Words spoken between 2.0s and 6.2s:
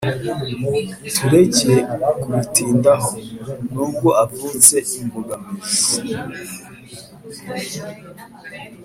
kubitindaho! nubwo havutse imbogamizi